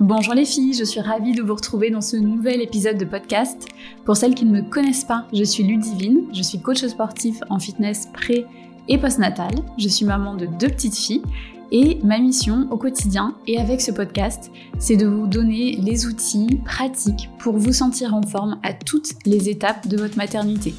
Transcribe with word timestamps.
Bonjour 0.00 0.34
les 0.34 0.44
filles, 0.44 0.74
je 0.74 0.84
suis 0.84 1.00
ravie 1.00 1.32
de 1.32 1.42
vous 1.42 1.54
retrouver 1.54 1.90
dans 1.90 2.00
ce 2.00 2.16
nouvel 2.16 2.60
épisode 2.60 2.98
de 2.98 3.04
podcast. 3.04 3.66
Pour 4.04 4.16
celles 4.16 4.34
qui 4.34 4.44
ne 4.44 4.50
me 4.50 4.62
connaissent 4.62 5.04
pas, 5.04 5.26
je 5.32 5.44
suis 5.44 5.62
Ludivine, 5.62 6.22
je 6.32 6.42
suis 6.42 6.60
coach 6.60 6.84
sportif 6.84 7.40
en 7.50 7.58
fitness 7.58 8.08
pré 8.12 8.46
et 8.88 8.98
postnatal. 8.98 9.54
Je 9.78 9.88
suis 9.88 10.04
maman 10.04 10.34
de 10.34 10.46
deux 10.46 10.68
petites 10.68 10.96
filles 10.96 11.22
et 11.70 11.98
ma 12.02 12.18
mission 12.18 12.66
au 12.70 12.76
quotidien 12.76 13.36
et 13.46 13.58
avec 13.58 13.80
ce 13.80 13.92
podcast, 13.92 14.50
c'est 14.78 14.96
de 14.96 15.06
vous 15.06 15.26
donner 15.26 15.76
les 15.76 16.06
outils 16.06 16.60
pratiques 16.64 17.30
pour 17.38 17.56
vous 17.56 17.72
sentir 17.72 18.14
en 18.14 18.22
forme 18.22 18.58
à 18.62 18.72
toutes 18.72 19.12
les 19.24 19.48
étapes 19.48 19.86
de 19.88 19.96
votre 19.96 20.16
maternité. 20.16 20.74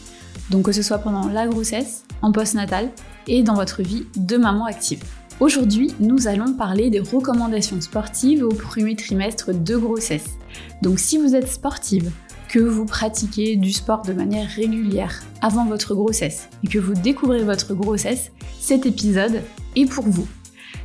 Donc 0.49 0.65
que 0.65 0.71
ce 0.71 0.81
soit 0.81 0.99
pendant 0.99 1.27
la 1.27 1.47
grossesse, 1.47 2.03
en 2.21 2.31
postnatal 2.31 2.89
et 3.27 3.43
dans 3.43 3.55
votre 3.55 3.81
vie 3.81 4.05
de 4.15 4.37
maman 4.37 4.65
active. 4.65 5.03
Aujourd'hui, 5.39 5.93
nous 5.99 6.27
allons 6.27 6.53
parler 6.53 6.89
des 6.89 6.99
recommandations 6.99 7.81
sportives 7.81 8.43
au 8.43 8.53
premier 8.53 8.95
trimestre 8.95 9.53
de 9.53 9.75
grossesse. 9.75 10.37
Donc 10.81 10.99
si 10.99 11.17
vous 11.17 11.35
êtes 11.35 11.49
sportive, 11.49 12.11
que 12.49 12.59
vous 12.59 12.85
pratiquez 12.85 13.55
du 13.55 13.73
sport 13.73 14.03
de 14.03 14.13
manière 14.13 14.47
régulière 14.47 15.23
avant 15.41 15.65
votre 15.65 15.95
grossesse 15.95 16.49
et 16.63 16.67
que 16.67 16.77
vous 16.77 16.93
découvrez 16.93 17.43
votre 17.43 17.73
grossesse, 17.73 18.31
cet 18.59 18.85
épisode 18.85 19.41
est 19.75 19.87
pour 19.87 20.05
vous. 20.05 20.27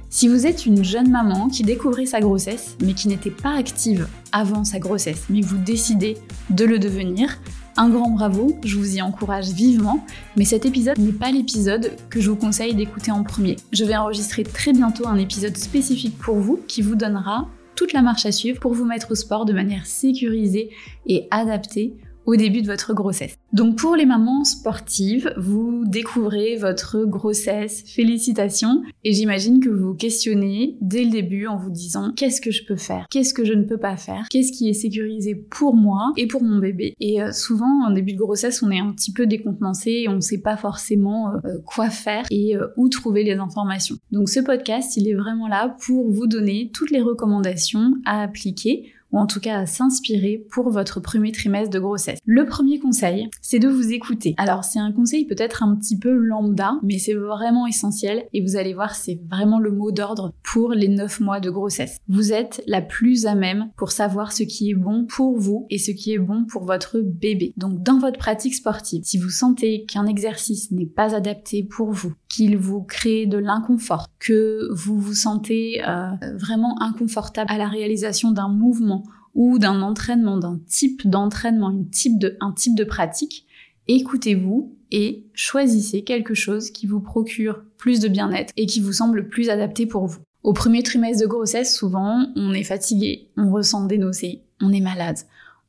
Si 0.09 0.29
vous 0.29 0.47
êtes 0.47 0.65
une 0.65 0.83
jeune 0.83 1.11
maman 1.11 1.48
qui 1.48 1.62
découvrait 1.62 2.06
sa 2.06 2.20
grossesse 2.20 2.75
mais 2.83 2.95
qui 2.95 3.09
n'était 3.09 3.30
pas 3.30 3.55
active 3.55 4.09
avant 4.33 4.65
sa 4.65 4.78
grossesse, 4.78 5.27
mais 5.28 5.42
vous 5.42 5.59
décidez 5.59 6.17
de 6.48 6.65
le 6.65 6.78
devenir, 6.78 7.39
un 7.79 7.91
grand 7.91 8.11
bravo, 8.11 8.59
je 8.65 8.77
vous 8.77 8.97
y 8.97 9.01
encourage 9.01 9.51
vivement, 9.51 10.05
mais 10.37 10.45
cet 10.45 10.67
épisode 10.67 10.99
n'est 10.99 11.13
pas 11.13 11.31
l'épisode 11.31 11.93
que 12.11 12.21
je 12.21 12.29
vous 12.29 12.37
conseille 12.37 12.75
d'écouter 12.75 13.13
en 13.13 13.23
premier. 13.23 13.57
Je 13.73 13.85
vais 13.85 13.97
enregistrer 13.97 14.43
très 14.43 14.73
bientôt 14.73 15.07
un 15.07 15.17
épisode 15.17 15.57
spécifique 15.57 16.19
pour 16.19 16.37
vous 16.37 16.61
qui 16.67 16.83
vous 16.83 16.97
donnera 16.97 17.49
toute 17.77 17.93
la 17.93 18.03
marche 18.03 18.27
à 18.27 18.33
suivre 18.33 18.59
pour 18.59 18.75
vous 18.75 18.85
mettre 18.85 19.13
au 19.13 19.15
sport 19.15 19.45
de 19.45 19.53
manière 19.53 19.87
sécurisée 19.87 20.71
et 21.07 21.29
adaptée 21.31 21.95
au 22.29 22.37
début 22.37 22.61
de 22.61 22.67
votre 22.67 22.93
grossesse. 22.93 23.39
Donc 23.55 23.79
pour 23.79 23.97
les 23.97 24.05
mamans 24.05 24.45
sportives, 24.45 25.33
vous 25.39 25.84
découvrez 25.87 26.57
votre 26.57 27.07
grossesse, 27.07 27.85
félicitations, 27.87 28.83
et 29.03 29.15
j'imagine 29.15 29.61
que 29.61 29.70
vous 29.70 29.89
vous 29.89 29.95
questionnez 29.95 30.77
dès 30.83 31.05
le 31.05 31.11
début 31.11 31.47
en 31.47 31.57
vous 31.57 31.70
disant 31.70 32.12
qu'est-ce 32.15 32.43
que 32.43 32.51
je 32.51 32.67
peux 32.67 32.77
faire, 32.77 33.07
qu'est-ce 33.11 33.33
que 33.33 33.47
je 33.47 33.55
ne 33.55 33.65
peux 33.65 33.79
pas 33.79 33.97
faire, 33.97 34.27
qu'est-ce 34.29 34.53
qui 34.53 34.69
est 34.69 34.75
sécurisé 34.75 35.35
pour 35.35 35.75
moi 35.75 36.12
et 36.19 36.27
pour 36.27 36.43
mon 36.43 36.59
bébé? 36.59 36.93
Et 37.01 37.23
euh, 37.23 37.33
souvent 37.33 37.87
en 37.87 37.91
début 37.93 38.12
de 38.12 38.19
grossesse, 38.19 38.63
on 38.63 38.70
est 38.70 38.79
un 38.79 38.92
petit 38.92 39.15
peu 39.15 39.27
décontenancé 39.27 39.91
et 39.91 40.09
on 40.11 40.17
ne 40.17 40.20
sait 40.20 40.42
pas 40.42 40.59
forcément 40.59 41.33
euh, 41.33 41.57
quoi 41.65 41.89
faire 41.89 42.27
et 42.31 42.57
euh, 42.57 42.67
où 42.77 42.91
trouver 42.91 43.25
les 43.25 43.37
informations. 43.37 43.97
Donc 44.13 44.29
ce 44.29 44.41
podcast, 44.41 44.98
il 44.98 45.09
est 45.09 45.15
vraiment 45.15 45.48
là 45.48 45.75
pour 45.87 46.11
vous 46.11 46.27
donner 46.27 46.70
toutes 46.75 46.91
les 46.91 47.01
recommandations 47.01 47.95
à 48.05 48.20
appliquer 48.20 48.92
ou 49.12 49.19
en 49.19 49.27
tout 49.27 49.41
cas 49.41 49.61
à 49.61 49.67
s'inspirer 49.67 50.45
pour 50.51 50.70
votre 50.70 51.01
premier 51.01 51.33
trimestre 51.33 51.70
de 51.70 51.78
grossesse. 51.78 52.19
Le 52.25 52.47
premier 52.47 52.78
conseil, 52.78 53.28
c'est 53.42 53.59
de 53.59 53.69
vous 53.69 53.92
écouter. 53.92 54.34
Alors 54.37 54.64
c'est 54.64 54.78
un 54.78 54.92
conseil 54.92 55.25
peut-être 55.27 55.62
un 55.62 55.75
petit 55.77 55.98
peu 55.98 56.12
lambda, 56.12 56.75
mais 56.83 56.98
c'est 56.98 57.14
vraiment 57.14 57.67
essentiel 57.67 58.25
et 58.33 58.42
vous 58.42 58.56
allez 58.56 58.75
voir, 58.75 58.95
c'est 58.95 59.20
vraiment 59.31 59.59
le 59.59 59.70
mot 59.70 59.92
d'ordre 59.92 60.33
pour 60.42 60.73
les 60.73 60.89
9 60.89 61.20
mois 61.20 61.41
de 61.41 61.51
grossesse. 61.51 61.98
Vous 62.09 62.33
êtes 62.33 62.62
la 62.67 62.83
plus 62.83 63.27
à 63.27 63.34
même 63.34 63.70
pour 63.77 63.92
savoir 63.92 64.33
ce 64.33 64.42
qui 64.42 64.70
est 64.70 64.75
bon 64.75 65.06
pour 65.06 65.39
vous 65.39 65.67
et 65.70 65.79
ce 65.79 65.91
qui 65.91 66.12
est 66.12 66.19
bon 66.19 66.45
pour 66.45 66.64
votre 66.64 66.98
bébé. 67.01 67.53
Donc 67.56 67.83
dans 67.83 67.98
votre 67.98 68.19
pratique 68.19 68.55
sportive, 68.55 69.03
si 69.05 69.19
vous 69.19 69.31
sentez 69.31 69.84
qu'un 69.84 70.06
exercice 70.06 70.70
n'est 70.70 70.86
pas 70.86 71.14
adapté 71.14 71.62
pour 71.62 71.92
vous, 71.92 72.14
qu'il 72.29 72.57
vous 72.57 72.83
crée 72.83 73.27
de 73.27 73.39
l'inconfort, 73.39 74.09
que 74.19 74.69
vous 74.73 74.98
vous 74.98 75.15
sentez 75.15 75.83
euh, 75.87 76.11
vraiment 76.35 76.81
inconfortable 76.83 77.51
à 77.51 77.59
la 77.59 77.69
réalisation 77.69 78.33
d'un 78.33 78.48
mouvement 78.48 79.05
ou 79.35 79.59
d'un 79.59 79.83
entraînement, 79.83 80.37
d'un 80.37 80.61
type 80.67 81.09
d'entraînement, 81.09 81.73
type 81.91 82.19
de, 82.19 82.37
un 82.41 82.53
type 82.53 82.75
de 82.75 82.85
pratique, 82.85 83.47
écoutez-vous 83.87 84.75
et 84.91 85.27
choisissez 85.35 86.02
quelque 86.02 86.35
chose 86.35 86.70
qui 86.70 86.86
vous 86.86 87.01
procure 87.01 87.63
plus 87.77 88.01
de 88.01 88.08
bien-être 88.08 88.52
et 88.57 88.67
qui 88.67 88.81
vous 88.81 88.92
semble 88.92 89.29
plus 89.29 89.51
adapté 89.51 89.86
pour 89.86 90.07
vous. 90.07 90.20
Au 90.42 90.52
premier 90.52 90.83
trimestre 90.83 91.23
de 91.23 91.29
grossesse, 91.29 91.77
souvent, 91.77 92.27
on 92.36 92.52
est 92.52 92.64
fatigué, 92.64 93.31
on 93.36 93.51
ressent 93.51 93.86
des 93.86 93.98
nausées, 93.98 94.45
on 94.61 94.73
est 94.73 94.81
malade, 94.81 95.19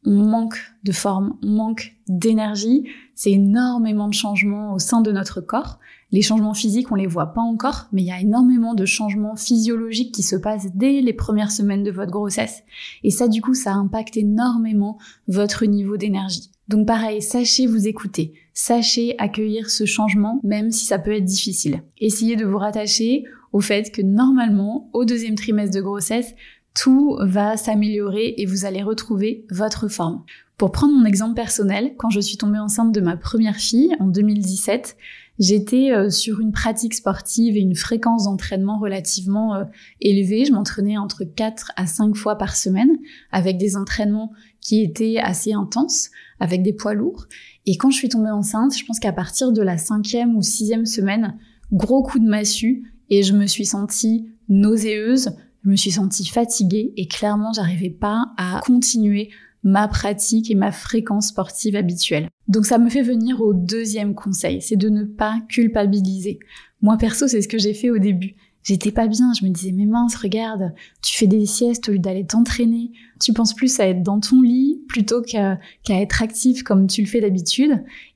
on 0.06 0.24
manque 0.24 0.60
de 0.84 0.92
forme, 0.92 1.38
on 1.44 1.50
manque 1.50 1.96
d'énergie. 2.08 2.90
C'est 3.20 3.32
énormément 3.34 4.08
de 4.08 4.14
changements 4.14 4.74
au 4.74 4.80
sein 4.80 5.02
de 5.02 5.12
notre 5.12 5.42
corps. 5.42 5.78
Les 6.14 6.22
changements 6.22 6.54
physiques, 6.54 6.90
on 6.90 6.96
les 6.96 7.06
voit 7.06 7.34
pas 7.34 7.42
encore, 7.42 7.90
mais 7.92 8.02
il 8.02 8.08
y 8.08 8.14
a 8.14 8.22
énormément 8.22 8.76
de 8.76 8.86
changements 8.86 9.36
physiologiques 9.36 10.16
qui 10.16 10.24
se 10.24 10.38
passent 10.38 10.70
dès 10.74 11.02
les 11.02 11.12
premières 11.12 11.52
semaines 11.52 11.84
de 11.84 11.92
votre 11.92 12.14
grossesse. 12.14 12.64
Et 13.04 13.10
ça, 13.10 13.28
du 13.28 13.42
coup, 13.42 13.54
ça 13.56 13.74
impacte 13.74 14.16
énormément 14.16 14.98
votre 15.28 15.66
niveau 15.66 15.98
d'énergie. 15.98 16.50
Donc 16.70 16.88
pareil, 16.88 17.22
sachez 17.22 17.68
vous 17.68 17.90
écouter, 17.90 18.36
sachez 18.54 19.20
accueillir 19.20 19.70
ce 19.70 19.84
changement, 19.84 20.40
même 20.46 20.72
si 20.72 20.86
ça 20.86 20.98
peut 20.98 21.12
être 21.12 21.26
difficile. 21.26 21.84
Essayez 21.98 22.38
de 22.38 22.46
vous 22.46 22.58
rattacher 22.58 23.26
au 23.52 23.60
fait 23.60 23.92
que 23.92 24.02
normalement, 24.02 24.90
au 24.94 25.04
deuxième 25.04 25.36
trimestre 25.36 25.76
de 25.76 25.82
grossesse, 25.82 26.36
tout 26.76 27.18
va 27.22 27.58
s'améliorer 27.58 28.36
et 28.38 28.46
vous 28.46 28.66
allez 28.66 28.84
retrouver 28.84 29.46
votre 29.50 29.88
forme. 29.88 30.24
Pour 30.58 30.74
prendre 30.74 30.94
mon 30.94 31.06
exemple 31.06 31.36
personnel, 31.36 31.94
quand 31.98 32.10
je 32.10 32.20
suis 32.20 32.36
tombée 32.36 32.60
enceinte 32.60 32.94
de 32.94 33.00
ma 33.00 33.16
première 33.16 33.56
fille 33.56 33.96
en 34.00 34.08
2017, 34.08 34.98
j'étais 35.40 35.92
euh, 35.92 36.10
sur 36.10 36.42
une 36.42 36.52
pratique 36.52 36.94
sportive 36.94 37.56
et 37.56 37.62
une 37.62 37.76
fréquence 37.76 38.26
d'entraînement 38.26 38.78
relativement 38.78 39.56
euh, 39.56 39.64
élevée. 40.02 40.44
Je 40.44 40.52
m'entraînais 40.52 40.98
entre 40.98 41.24
4 41.24 41.72
à 41.78 41.88
5 41.88 42.14
fois 42.14 42.38
par 42.38 42.58
semaine 42.58 42.92
avec 43.32 43.58
des 43.58 43.78
entraînements 43.78 44.34
qui 44.60 44.84
étaient 44.84 45.18
assez 45.18 45.54
intenses, 45.54 46.10
avec 46.42 46.62
des 46.62 46.74
poids 46.74 46.94
lourds. 46.94 47.28
Et 47.66 47.78
quand 47.78 47.90
je 47.90 47.96
suis 47.96 48.10
tombée 48.10 48.30
enceinte, 48.30 48.78
je 48.78 48.86
pense 48.86 49.00
qu'à 49.00 49.14
partir 49.14 49.54
de 49.54 49.62
la 49.62 49.78
cinquième 49.78 50.36
ou 50.36 50.42
sixième 50.42 50.86
semaine, 50.86 51.38
gros 51.72 52.04
coup 52.04 52.20
de 52.20 52.28
massue 52.28 52.84
et 53.10 53.24
je 53.24 53.34
me 53.34 53.48
suis 53.48 53.66
sentie 53.66 54.30
nauséeuse, 54.50 55.32
je 55.64 55.70
me 55.70 55.76
suis 55.76 55.92
sentie 55.92 56.26
fatiguée 56.26 56.94
et 56.98 57.08
clairement 57.08 57.54
j'arrivais 57.54 57.90
pas 57.90 58.28
à 58.38 58.62
continuer 58.66 59.30
ma 59.64 59.88
pratique 59.88 60.50
et 60.50 60.56
ma 60.56 60.72
fréquence 60.72 61.28
sportive 61.28 61.76
habituelle. 61.76 62.30
Donc 62.48 62.66
ça 62.66 62.78
me 62.78 62.90
fait 62.90 63.02
venir 63.02 63.42
au 63.42 63.54
deuxième 63.54 64.16
conseil, 64.16 64.62
c'est 64.62 64.78
de 64.78 64.90
ne 64.90 65.04
pas 65.04 65.40
culpabiliser. 65.50 66.40
Moi 66.82 66.98
perso, 66.98 67.28
c'est 67.28 67.42
ce 67.42 67.48
que 67.48 67.58
j'ai 67.58 67.74
fait 67.74 67.90
au 67.90 67.98
début. 67.98 68.36
J'étais 68.64 68.92
pas 68.92 69.08
bien, 69.08 69.32
je 69.34 69.46
me 69.46 69.50
disais 69.50 69.72
mais 69.72 69.86
mince, 69.86 70.16
regarde, 70.16 70.74
tu 71.02 71.18
fais 71.18 71.28
des 71.28 71.46
siestes 71.46 71.90
au 71.90 71.94
lieu 71.94 72.00
d'aller 72.00 72.26
t'entraîner, 72.26 72.92
tu 73.20 73.34
penses 73.34 73.54
plus 73.54 73.80
à 73.80 73.88
être 73.88 74.04
dans 74.04 74.20
ton 74.20 74.42
lit 74.42 74.82
plutôt 74.88 75.22
qu'à 75.22 75.60
être 75.90 76.22
actif 76.22 76.64
comme 76.64 76.88
tu 76.88 77.02
le 77.02 77.08
fais 77.08 77.22
d'habitude. 77.22 77.72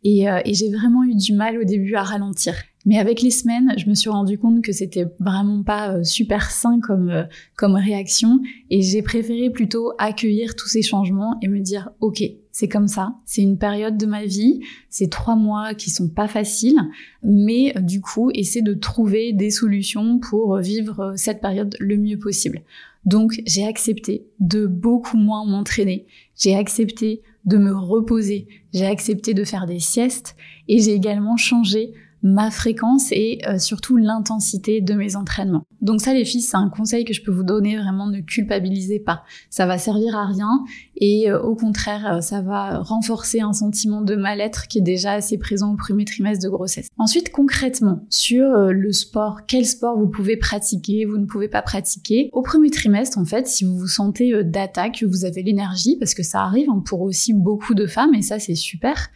Euh, 0.05 0.41
et 0.45 0.53
j'ai 0.53 0.69
vraiment 0.69 1.03
eu 1.03 1.15
du 1.15 1.33
mal 1.33 1.57
au 1.57 1.63
début 1.63 1.95
à 1.95 2.03
ralentir. 2.03 2.55
Mais 2.85 2.97
avec 2.99 3.21
les 3.21 3.31
semaines, 3.31 3.73
je 3.77 3.89
me 3.89 3.93
suis 3.93 4.09
rendu 4.09 4.37
compte 4.37 4.61
que 4.61 4.73
c'était 4.73 5.05
vraiment 5.19 5.63
pas 5.63 5.93
euh, 5.93 6.03
super 6.03 6.51
sain 6.51 6.79
comme 6.81 7.09
euh, 7.09 7.23
comme 7.55 7.75
réaction. 7.75 8.41
Et 8.69 8.81
j'ai 8.81 9.01
préféré 9.01 9.49
plutôt 9.49 9.93
accueillir 9.99 10.55
tous 10.55 10.67
ces 10.67 10.81
changements 10.81 11.37
et 11.41 11.47
me 11.47 11.59
dire 11.59 11.91
OK, 12.01 12.21
c'est 12.51 12.67
comme 12.67 12.87
ça, 12.87 13.15
c'est 13.25 13.41
une 13.41 13.57
période 13.57 13.97
de 13.97 14.05
ma 14.05 14.25
vie, 14.25 14.59
c'est 14.89 15.09
trois 15.09 15.35
mois 15.35 15.73
qui 15.73 15.89
sont 15.89 16.09
pas 16.09 16.27
faciles, 16.27 16.81
mais 17.23 17.75
euh, 17.77 17.81
du 17.81 18.01
coup, 18.01 18.31
essayer 18.33 18.61
de 18.61 18.73
trouver 18.73 19.31
des 19.33 19.49
solutions 19.49 20.19
pour 20.19 20.57
vivre 20.57 21.13
cette 21.15 21.41
période 21.41 21.75
le 21.79 21.97
mieux 21.97 22.19
possible. 22.19 22.61
Donc, 23.05 23.41
j'ai 23.45 23.65
accepté 23.65 24.27
de 24.39 24.65
beaucoup 24.65 25.17
moins 25.17 25.45
m'entraîner, 25.45 26.05
j'ai 26.37 26.55
accepté 26.55 27.21
de 27.45 27.57
me 27.57 27.75
reposer, 27.75 28.47
j'ai 28.73 28.85
accepté 28.85 29.33
de 29.33 29.43
faire 29.43 29.65
des 29.65 29.79
siestes. 29.79 30.35
Et 30.67 30.79
j'ai 30.79 30.93
également 30.93 31.35
changé 31.37 31.93
ma 32.23 32.49
fréquence 32.49 33.11
et 33.11 33.41
euh, 33.47 33.59
surtout 33.59 33.97
l'intensité 33.97 34.79
de 34.79 34.93
mes 34.93 35.17
entraînements. 35.17 35.65
Donc 35.81 36.01
ça 36.01 36.13
les 36.13 36.23
filles, 36.23 36.41
c'est 36.41 36.55
un 36.55 36.69
conseil 36.69 37.03
que 37.03 37.13
je 37.13 37.21
peux 37.21 37.31
vous 37.31 37.43
donner, 37.43 37.77
vraiment 37.77 38.07
ne 38.07 38.21
culpabilisez 38.21 38.99
pas. 38.99 39.23
Ça 39.49 39.65
va 39.65 39.77
servir 39.77 40.15
à 40.15 40.25
rien 40.25 40.63
et 40.95 41.29
euh, 41.29 41.41
au 41.41 41.55
contraire, 41.55 42.15
euh, 42.15 42.21
ça 42.21 42.41
va 42.41 42.79
renforcer 42.79 43.41
un 43.41 43.51
sentiment 43.51 44.01
de 44.01 44.15
mal-être 44.15 44.69
qui 44.69 44.79
est 44.79 44.83
déjà 44.83 45.11
assez 45.11 45.37
présent 45.37 45.73
au 45.73 45.75
premier 45.75 46.05
trimestre 46.05 46.45
de 46.45 46.49
grossesse. 46.49 46.87
Ensuite, 46.97 47.29
concrètement, 47.31 48.05
sur 48.09 48.45
le 48.47 48.91
sport, 48.93 49.41
quel 49.45 49.65
sport 49.65 49.99
vous 49.99 50.07
pouvez 50.07 50.37
pratiquer, 50.37 51.03
vous 51.05 51.17
ne 51.17 51.25
pouvez 51.25 51.49
pas 51.49 51.61
pratiquer? 51.61 52.29
Au 52.31 52.41
premier 52.41 52.69
trimestre, 52.69 53.17
en 53.17 53.25
fait, 53.25 53.47
si 53.47 53.65
vous 53.65 53.77
vous 53.77 53.87
sentez 53.87 54.43
d'attaque, 54.43 55.03
vous 55.05 55.25
avez 55.25 55.43
l'énergie, 55.43 55.97
parce 55.99 56.13
que 56.13 56.23
ça 56.23 56.41
arrive 56.41 56.69
hein, 56.69 56.81
pour 56.85 57.01
aussi 57.01 57.33
beaucoup 57.33 57.73
de 57.73 57.85
femmes 57.85 58.13
et 58.15 58.21
ça 58.21 58.39
c'est 58.39 58.55
super, 58.55 59.09